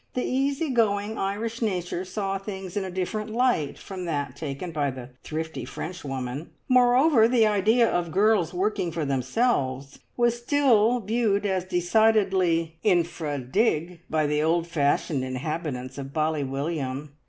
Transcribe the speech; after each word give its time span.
The 0.15 0.23
easy 0.25 0.71
going 0.71 1.19
Irish 1.19 1.61
nature 1.61 2.03
saw 2.05 2.39
things 2.39 2.75
in 2.75 2.83
a 2.83 2.89
different 2.89 3.29
light 3.29 3.77
from 3.77 4.05
that 4.05 4.35
taken 4.35 4.71
by 4.71 4.89
the 4.89 5.11
thrifty 5.21 5.63
Frenchwoman; 5.63 6.49
moreover, 6.67 7.27
the 7.27 7.45
idea 7.45 7.87
of 7.87 8.11
girls 8.11 8.51
working 8.51 8.91
for 8.91 9.05
themselves 9.05 9.99
was 10.17 10.39
still 10.41 11.01
viewed 11.01 11.45
as 11.45 11.65
decidedly 11.65 12.79
infra 12.81 13.37
dig 13.37 13.99
by 14.09 14.25
the 14.25 14.41
old 14.41 14.65
fashioned 14.65 15.23
inhabitants 15.23 15.99
of 15.99 16.11
Bally 16.15 16.43
William. 16.43 17.13